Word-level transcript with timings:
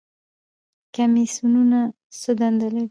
کمیسیونونه 0.95 1.79
څه 2.19 2.31
دنده 2.39 2.67
لري؟ 2.73 2.79